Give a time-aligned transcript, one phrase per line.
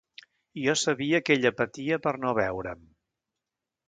[0.61, 2.81] Jo sabia que ella patia per no veure'm.